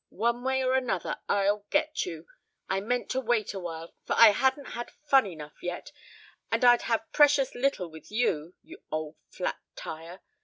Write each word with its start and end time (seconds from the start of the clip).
One 0.09 0.43
way 0.43 0.63
or 0.63 0.73
another 0.73 1.19
I'll 1.29 1.67
get 1.69 2.07
you. 2.07 2.25
I 2.67 2.81
meant 2.81 3.07
to 3.11 3.21
wait 3.21 3.53
awhile; 3.53 3.93
for 4.03 4.13
I 4.17 4.31
hadn't 4.31 4.69
had 4.69 4.89
fun 4.89 5.27
enough 5.27 5.61
yet, 5.61 5.91
and 6.51 6.65
I'd 6.65 6.81
have 6.81 7.11
precious 7.11 7.53
little 7.53 7.91
with 7.91 8.09
you, 8.09 8.55
you 8.63 8.81
old 8.91 9.17
flat 9.29 9.59
tyre. 9.75 10.21